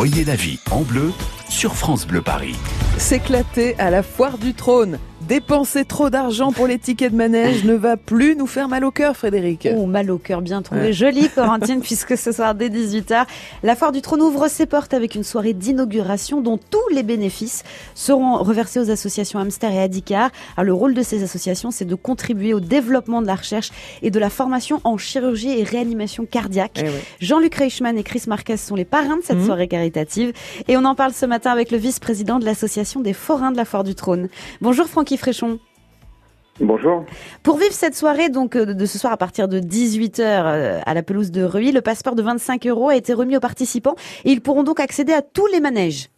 Voyez 0.00 0.24
la 0.24 0.36
vie 0.36 0.60
en 0.70 0.82
bleu 0.82 1.10
sur 1.48 1.74
France 1.74 2.06
Bleu 2.06 2.22
Paris. 2.22 2.54
S'éclater 2.98 3.74
à 3.78 3.90
la 3.90 4.02
foire 4.02 4.38
du 4.38 4.54
trône. 4.54 4.98
Dépenser 5.28 5.84
trop 5.84 6.08
d'argent 6.08 6.52
pour 6.52 6.66
les 6.66 6.78
tickets 6.78 7.12
de 7.12 7.16
manège 7.16 7.64
ne 7.64 7.74
va 7.74 7.98
plus 7.98 8.34
nous 8.34 8.46
faire 8.46 8.66
mal 8.66 8.82
au 8.82 8.90
cœur, 8.90 9.14
Frédéric. 9.14 9.68
Oh, 9.76 9.84
mal 9.84 10.10
au 10.10 10.16
cœur, 10.16 10.40
bien 10.40 10.62
trouvé. 10.62 10.94
Joli, 10.94 11.28
Corentine, 11.28 11.80
puisque 11.82 12.16
ce 12.16 12.32
soir, 12.32 12.54
dès 12.54 12.70
18h, 12.70 13.26
la 13.62 13.76
Foire 13.76 13.92
du 13.92 14.00
Trône 14.00 14.22
ouvre 14.22 14.48
ses 14.48 14.64
portes 14.64 14.94
avec 14.94 15.14
une 15.16 15.24
soirée 15.24 15.52
d'inauguration 15.52 16.40
dont 16.40 16.56
tous 16.56 16.88
les 16.94 17.02
bénéfices 17.02 17.62
seront 17.94 18.38
reversés 18.38 18.80
aux 18.80 18.90
associations 18.90 19.38
Hamster 19.38 19.70
et 19.70 19.82
Adicar. 19.82 20.30
Alors, 20.56 20.64
le 20.64 20.72
rôle 20.72 20.94
de 20.94 21.02
ces 21.02 21.22
associations, 21.22 21.70
c'est 21.70 21.84
de 21.84 21.94
contribuer 21.94 22.54
au 22.54 22.60
développement 22.60 23.20
de 23.20 23.26
la 23.26 23.34
recherche 23.34 23.70
et 24.00 24.10
de 24.10 24.18
la 24.18 24.30
formation 24.30 24.80
en 24.84 24.96
chirurgie 24.96 25.50
et 25.60 25.62
réanimation 25.62 26.24
cardiaque. 26.24 26.82
Eh. 26.82 26.88
Jean-Luc 27.20 27.54
Reichmann 27.56 27.98
et 27.98 28.02
Chris 28.02 28.22
Marquez 28.28 28.56
sont 28.56 28.76
les 28.76 28.86
parrains 28.86 29.18
de 29.18 29.22
cette 29.24 29.38
Mhm. 29.38 29.44
soirée 29.46 29.68
caritative. 29.68 30.32
Et 30.68 30.78
on 30.78 30.84
en 30.86 30.94
parle 30.94 31.12
ce 31.12 31.26
matin 31.26 31.50
avec 31.50 31.70
le 31.70 31.76
vice-président 31.76 32.38
de 32.38 32.46
l'association 32.46 32.87
des 32.96 33.12
forains 33.12 33.52
de 33.52 33.56
la 33.56 33.64
Foire 33.64 33.84
du 33.84 33.94
Trône. 33.94 34.28
Bonjour 34.60 34.86
Francky 34.86 35.16
Fréchon. 35.16 35.58
Bonjour. 36.60 37.04
Pour 37.44 37.56
vivre 37.58 37.72
cette 37.72 37.94
soirée, 37.94 38.30
donc 38.30 38.56
euh, 38.56 38.64
de 38.74 38.84
ce 38.86 38.98
soir 38.98 39.12
à 39.12 39.16
partir 39.16 39.46
de 39.46 39.60
18h 39.60 40.82
à 40.84 40.94
la 40.94 41.02
pelouse 41.04 41.30
de 41.30 41.42
Reuilly, 41.44 41.70
le 41.70 41.82
passeport 41.82 42.16
de 42.16 42.22
25 42.22 42.66
euros 42.66 42.88
a 42.88 42.96
été 42.96 43.12
remis 43.14 43.36
aux 43.36 43.40
participants 43.40 43.94
et 44.24 44.32
ils 44.32 44.40
pourront 44.40 44.64
donc 44.64 44.80
accéder 44.80 45.12
à 45.12 45.22
tous 45.22 45.46
les 45.52 45.60
manèges. 45.60 46.08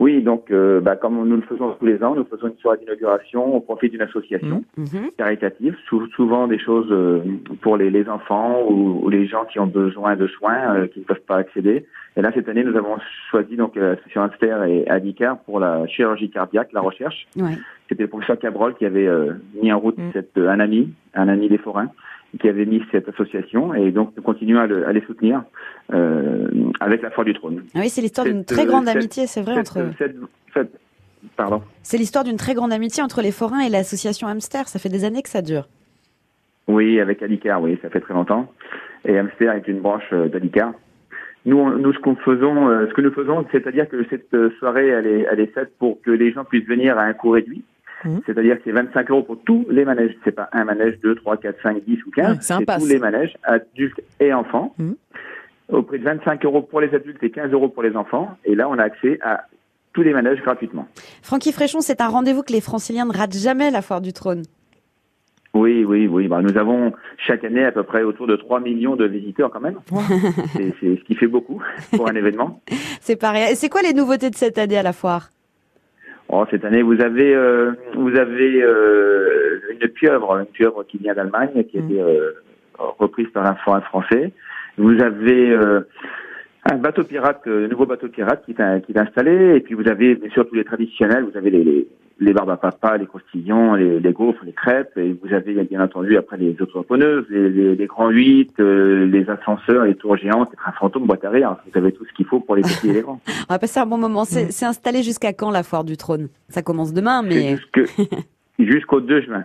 Oui, 0.00 0.22
donc 0.22 0.52
euh, 0.52 0.80
bah, 0.80 0.94
comme 0.94 1.28
nous 1.28 1.36
le 1.36 1.42
faisons 1.42 1.72
tous 1.72 1.84
les 1.84 2.00
ans, 2.04 2.14
nous 2.14 2.24
faisons 2.24 2.46
une 2.46 2.56
soirée 2.58 2.78
d'inauguration 2.78 3.56
au 3.56 3.58
profit 3.60 3.88
d'une 3.88 4.00
association 4.02 4.62
Mhm. 4.76 5.10
caritative, 5.18 5.74
sou- 5.88 6.06
souvent 6.14 6.46
des 6.46 6.58
choses 6.60 6.86
euh, 6.92 7.20
pour 7.62 7.76
les, 7.76 7.90
les 7.90 8.08
enfants 8.08 8.62
ou, 8.68 9.00
ou 9.04 9.08
les 9.08 9.26
gens 9.26 9.44
qui 9.44 9.58
ont 9.58 9.66
besoin 9.66 10.14
de 10.14 10.28
soins 10.28 10.76
euh, 10.76 10.86
qui 10.86 11.00
ne 11.00 11.04
peuvent 11.04 11.20
pas 11.26 11.36
accéder. 11.38 11.84
Et 12.18 12.20
là, 12.20 12.32
cette 12.34 12.48
année, 12.48 12.64
nous 12.64 12.76
avons 12.76 12.96
choisi 13.30 13.54
donc 13.56 13.76
euh, 13.76 13.90
l'association 13.90 14.22
Hamster 14.22 14.64
et 14.64 14.88
Adicar 14.88 15.38
pour 15.38 15.60
la 15.60 15.86
chirurgie 15.86 16.28
cardiaque, 16.30 16.70
la 16.72 16.80
recherche. 16.80 17.28
Ouais. 17.36 17.52
C'était 17.88 18.02
le 18.02 18.08
professeur 18.08 18.36
Cabrol 18.38 18.74
qui 18.74 18.84
avait 18.84 19.06
euh, 19.06 19.34
mis 19.62 19.72
en 19.72 19.78
route 19.78 19.96
Mm. 19.96 20.10
cette, 20.12 20.36
euh, 20.36 20.48
un 20.50 20.58
ami, 20.58 20.92
un 21.14 21.28
ami 21.28 21.48
des 21.48 21.58
forains, 21.58 21.90
qui 22.40 22.48
avait 22.48 22.66
mis 22.66 22.82
cette 22.90 23.08
association. 23.08 23.72
Et 23.72 23.92
donc, 23.92 24.12
nous 24.16 24.22
continuons 24.24 24.58
à, 24.58 24.66
le- 24.66 24.84
à 24.88 24.92
les 24.92 25.00
soutenir 25.02 25.44
euh, 25.94 26.48
avec 26.80 27.02
la 27.02 27.10
foi 27.12 27.22
du 27.22 27.34
trône. 27.34 27.62
Ah 27.74 27.78
oui, 27.78 27.88
c'est 27.88 28.00
l'histoire 28.00 28.26
d'une 28.26 28.44
très 28.44 28.66
grande 28.66 28.86
cette- 28.86 28.96
amitié, 28.96 29.26
c'est 29.28 29.40
vrai, 29.42 29.54
Cette- 29.54 29.68
entre. 29.76 29.90
cette- 29.98 30.16
cette- 30.54 30.80
pardon. 31.36 31.62
C'est 31.84 31.98
l'histoire 31.98 32.24
d'une 32.24 32.36
très 32.36 32.54
grande 32.54 32.72
amitié 32.72 33.00
entre 33.02 33.22
les 33.22 33.30
forains 33.32 33.60
et 33.60 33.70
l'association 33.70 34.26
Hamster. 34.26 34.66
Ça 34.66 34.80
fait 34.80 34.88
des 34.88 35.04
années 35.04 35.22
que 35.22 35.28
ça 35.30 35.40
dure. 35.40 35.68
Oui, 36.66 37.00
avec 37.00 37.22
Alicar, 37.22 37.62
oui, 37.62 37.78
ça 37.80 37.88
fait 37.90 38.00
très 38.00 38.12
longtemps. 38.14 38.52
Et 39.06 39.16
Hamster 39.18 39.52
est 39.54 39.68
une 39.68 39.78
branche 39.80 40.12
d'Alicar. 40.12 40.72
Nous, 41.46 41.78
nous, 41.78 41.92
ce 41.92 41.98
qu'on 41.98 42.16
faisons, 42.16 42.68
euh, 42.68 42.86
ce 42.88 42.94
que 42.94 43.00
nous 43.00 43.12
faisons, 43.12 43.46
c'est-à-dire 43.52 43.88
que 43.88 44.04
cette 44.10 44.32
euh, 44.34 44.50
soirée, 44.58 44.88
elle 44.88 45.06
est, 45.06 45.26
elle 45.30 45.40
est 45.40 45.54
faite 45.54 45.72
pour 45.78 46.00
que 46.02 46.10
les 46.10 46.32
gens 46.32 46.44
puissent 46.44 46.66
venir 46.66 46.98
à 46.98 47.02
un 47.02 47.12
coût 47.12 47.30
réduit. 47.30 47.62
Mhm. 48.04 48.20
C'est-à-dire 48.26 48.56
que 48.56 48.62
c'est 48.64 48.72
25 48.72 49.10
euros 49.10 49.22
pour 49.22 49.38
tous 49.44 49.66
les 49.70 49.84
manèges. 49.84 50.14
C'est 50.24 50.32
pas 50.32 50.48
un 50.52 50.64
manège, 50.64 50.98
2, 51.02 51.14
3, 51.16 51.36
4, 51.36 51.62
5, 51.62 51.84
10 51.84 52.04
ou 52.06 52.10
15. 52.10 52.26
Ouais, 52.28 52.36
c'est 52.40 52.78
tous 52.78 52.86
les 52.86 52.98
manèges, 52.98 53.36
adultes 53.42 54.00
et 54.20 54.32
enfants. 54.32 54.74
Mhm. 54.78 54.96
Au 55.70 55.82
prix 55.82 55.98
de 55.98 56.04
25 56.04 56.44
euros 56.44 56.62
pour 56.62 56.80
les 56.80 56.94
adultes 56.94 57.22
et 57.22 57.30
15 57.30 57.52
euros 57.52 57.68
pour 57.68 57.82
les 57.82 57.94
enfants. 57.96 58.36
Et 58.44 58.54
là, 58.54 58.68
on 58.68 58.78
a 58.78 58.84
accès 58.84 59.18
à 59.22 59.44
tous 59.92 60.02
les 60.02 60.12
manèges 60.12 60.40
gratuitement. 60.42 60.86
Francky 61.22 61.52
Fréchon, 61.52 61.80
c'est 61.80 62.00
un 62.00 62.08
rendez-vous 62.08 62.42
que 62.42 62.52
les 62.52 62.60
franciliens 62.60 63.04
ne 63.04 63.12
ratent 63.12 63.36
jamais, 63.36 63.70
la 63.70 63.82
foire 63.82 64.00
du 64.00 64.12
trône. 64.12 64.42
Oui, 65.54 65.84
oui, 65.84 66.06
oui. 66.06 66.28
Bah, 66.28 66.40
nous 66.42 66.56
avons 66.58 66.92
chaque 67.16 67.44
année 67.44 67.64
à 67.64 67.72
peu 67.72 67.82
près 67.82 68.02
autour 68.02 68.26
de 68.26 68.36
3 68.36 68.60
millions 68.60 68.96
de 68.96 69.06
visiteurs 69.06 69.50
quand 69.50 69.60
même. 69.60 69.78
c'est 70.52 70.74
ce 70.80 71.04
qui 71.04 71.14
fait 71.14 71.26
beaucoup 71.26 71.62
pour 71.96 72.08
un 72.08 72.14
événement. 72.14 72.60
C'est 73.00 73.18
pareil. 73.18 73.52
Et 73.52 73.54
c'est 73.54 73.68
quoi 73.68 73.80
les 73.82 73.94
nouveautés 73.94 74.28
de 74.28 74.34
cette 74.34 74.58
année 74.58 74.76
à 74.76 74.82
la 74.82 74.92
foire? 74.92 75.30
Oh, 76.28 76.44
cette 76.50 76.64
année, 76.64 76.82
vous 76.82 77.00
avez, 77.00 77.34
euh, 77.34 77.72
vous 77.94 78.14
avez 78.18 78.62
euh, 78.62 79.60
une 79.70 79.88
pieuvre, 79.88 80.36
une 80.36 80.46
pieuvre 80.46 80.84
qui 80.84 80.98
vient 80.98 81.14
d'Allemagne, 81.14 81.64
qui 81.70 81.78
a 81.78 81.80
été 81.80 82.02
euh, 82.02 82.32
reprise 82.98 83.28
par 83.32 83.46
un 83.46 83.54
forain 83.54 83.80
français. 83.80 84.32
Vous 84.76 85.00
avez 85.02 85.56
un 86.70 86.76
bateau 86.76 87.02
pirate, 87.02 87.40
un 87.46 87.66
nouveau 87.68 87.86
bateau 87.86 88.08
pirate 88.08 88.44
qui 88.44 88.52
est, 88.52 88.84
qui 88.84 88.92
est 88.92 88.98
installé. 88.98 89.56
Et 89.56 89.60
puis 89.60 89.74
vous 89.74 89.88
avez 89.88 90.16
bien 90.16 90.30
sûr 90.30 90.46
tous 90.46 90.54
les 90.54 90.64
traditionnels. 90.64 91.24
Vous 91.24 91.36
avez 91.36 91.50
les, 91.50 91.64
les, 91.64 91.88
les 92.20 92.32
barbes 92.32 92.50
à 92.50 92.56
papa, 92.56 92.96
les 92.96 93.06
croustillons, 93.06 93.74
les, 93.74 94.00
les 94.00 94.12
gaufres, 94.12 94.44
les 94.44 94.52
crêpes. 94.52 94.96
Et 94.96 95.16
vous 95.22 95.32
avez 95.32 95.62
bien 95.64 95.82
entendu 95.82 96.16
après 96.16 96.36
les 96.36 96.56
autres 96.60 96.82
preneuses, 96.82 97.24
les, 97.30 97.48
les, 97.50 97.76
les 97.76 97.86
grands 97.86 98.10
huit, 98.10 98.52
euh, 98.58 99.06
les 99.06 99.28
ascenseurs, 99.30 99.84
les 99.84 99.94
tours 99.94 100.16
géantes, 100.16 100.50
les 100.50 100.56
trains 100.56 100.72
fantômes, 100.72 101.06
boîte 101.06 101.24
à 101.24 101.30
rire. 101.30 101.56
Vous 101.72 101.78
avez 101.78 101.92
tout 101.92 102.04
ce 102.04 102.12
qu'il 102.14 102.26
faut 102.26 102.40
pour 102.40 102.56
les 102.56 102.62
petits 102.62 102.90
et 102.90 102.92
les 102.94 103.02
grands. 103.02 103.20
On 103.48 103.54
va 103.54 103.58
passer 103.58 103.80
un 103.80 103.86
bon 103.86 103.98
moment. 103.98 104.24
C'est 104.24 104.64
installé 104.64 105.02
jusqu'à 105.02 105.32
quand 105.32 105.50
la 105.50 105.62
foire 105.62 105.84
du 105.84 105.96
trône? 105.96 106.28
Ça 106.48 106.62
commence 106.62 106.92
demain, 106.92 107.22
mais 107.22 107.56
jusqu'au 108.58 109.00
2 109.00 109.22
juin. 109.22 109.44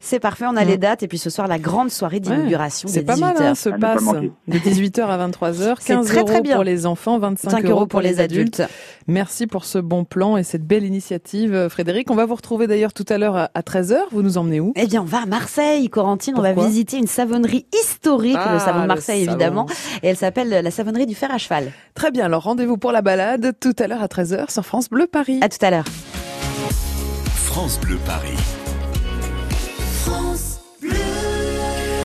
c'est 0.00 0.20
parfait. 0.20 0.44
On 0.48 0.56
a 0.56 0.64
les 0.64 0.76
dates 0.76 1.02
et 1.02 1.08
puis 1.08 1.18
ce 1.18 1.30
soir 1.30 1.48
la 1.48 1.58
grande 1.58 1.90
soirée 1.90 2.20
d'inauguration 2.20 2.88
C'est 2.88 3.02
pas 3.04 3.16
mal, 3.16 3.34
18h. 3.36 3.42
hein, 3.42 3.54
ce 3.54 3.68
À 3.70 3.72
ne 3.72 3.78
pas 3.80 3.94
pass 3.94 4.02
manquer. 4.02 4.32
de 4.48 4.58
18h 4.58 5.00
à 5.06 5.28
23h, 5.28 5.76
C'est 5.80 5.94
15 5.94 6.06
très, 6.06 6.24
très 6.24 6.34
euros 6.34 6.42
bien. 6.42 6.54
pour 6.56 6.64
les 6.64 6.86
enfants, 6.86 7.18
25 7.18 7.50
5 7.50 7.64
euros 7.66 7.86
pour 7.86 8.00
les 8.00 8.20
adultes. 8.20 8.62
Merci 9.06 9.46
pour 9.46 9.64
ce 9.64 9.78
bon 9.78 10.04
plan 10.04 10.36
et 10.36 10.42
cette 10.42 10.64
belle 10.66 10.84
initiative, 10.84 11.54
euh, 11.54 11.68
Frédéric. 11.68 12.10
On 12.10 12.14
va 12.14 12.26
vous 12.26 12.34
retrouver 12.34 12.66
d'ailleurs 12.66 12.92
tout 12.92 13.06
à 13.08 13.18
l'heure 13.18 13.36
à 13.36 13.50
à 13.54 13.62
13h. 13.62 13.96
Vous 14.12 14.22
nous 14.22 14.38
emmenez 14.38 14.60
où? 14.60 14.72
Eh 14.76 14.86
bien, 14.86 15.02
on 15.02 15.04
va 15.06 15.22
à 15.22 15.26
Marseille, 15.26 15.88
Corentine. 15.88 16.34
on 16.36 16.42
va 16.42 16.52
visiter 16.52 16.98
une 16.98 17.06
savonnerie 17.06 17.66
historique, 17.82 18.36
Ah, 18.38 18.52
le 18.54 18.58
savon 18.60 18.76
de 18.78 18.82
le 18.82 18.88
Marseille 18.88 19.24
savon. 19.24 19.36
évidemment. 19.36 19.66
Et 20.02 20.08
elle 20.08 20.16
s'appelle 20.16 20.48
la 20.50 20.70
savonnerie 20.70 21.06
du 21.06 21.14
fer 21.14 21.30
à 21.32 21.38
cheval. 21.38 21.72
Très 21.94 22.10
bien, 22.10 22.26
alors 22.26 22.42
rendez-vous 22.44 22.76
pour 22.76 22.92
la 22.92 23.02
balade 23.02 23.52
tout 23.60 23.74
à 23.78 23.86
l'heure 23.88 24.02
à 24.02 24.06
13h 24.06 24.50
sur 24.52 24.64
France 24.64 24.88
Bleu 24.88 25.06
Paris. 25.06 25.40
À 25.42 25.48
tout 25.48 25.64
à 25.64 25.70
l'heure. 25.70 25.84
France 27.50 27.80
Bleu 27.80 27.98
Paris. 28.06 28.59